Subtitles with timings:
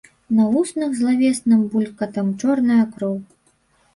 [0.35, 3.13] На вуснах злавесным булькатам чорная кроў.